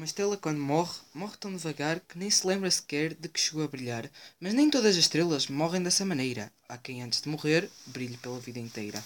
Uma 0.00 0.06
estrela 0.06 0.34
quando 0.34 0.58
morre, 0.58 0.98
morre 1.12 1.36
tão 1.38 1.54
devagar 1.54 2.00
que 2.00 2.16
nem 2.16 2.30
se 2.30 2.46
lembra 2.46 2.70
sequer 2.70 3.12
de 3.12 3.28
que 3.28 3.38
chegou 3.38 3.62
a 3.62 3.68
brilhar. 3.68 4.10
Mas 4.40 4.54
nem 4.54 4.70
todas 4.70 4.92
as 4.92 4.96
estrelas 4.96 5.46
morrem 5.48 5.82
dessa 5.82 6.06
maneira. 6.06 6.50
Há 6.66 6.78
quem 6.78 7.02
antes 7.02 7.20
de 7.20 7.28
morrer 7.28 7.70
brilhe 7.84 8.16
pela 8.16 8.40
vida 8.40 8.58
inteira. 8.58 9.04